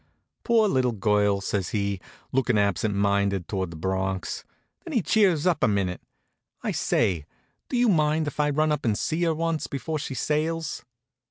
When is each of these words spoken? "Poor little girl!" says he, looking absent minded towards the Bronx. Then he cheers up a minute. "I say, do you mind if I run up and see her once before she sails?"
"Poor 0.43 0.67
little 0.67 0.93
girl!" 0.93 1.41
says 1.41 1.69
he, 1.69 2.01
looking 2.31 2.57
absent 2.57 2.95
minded 2.95 3.47
towards 3.47 3.69
the 3.69 3.75
Bronx. 3.75 4.43
Then 4.83 4.93
he 4.93 5.03
cheers 5.03 5.45
up 5.45 5.63
a 5.63 5.67
minute. 5.67 6.01
"I 6.63 6.71
say, 6.71 7.27
do 7.69 7.77
you 7.77 7.87
mind 7.87 8.25
if 8.25 8.39
I 8.39 8.49
run 8.49 8.71
up 8.71 8.83
and 8.83 8.97
see 8.97 9.21
her 9.25 9.35
once 9.35 9.67
before 9.67 9.99
she 9.99 10.15
sails?" 10.15 10.83